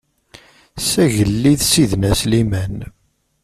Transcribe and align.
S 0.87 0.89
agellid 1.03 1.59
Sidna 1.69 2.11
Sliman. 2.21 2.75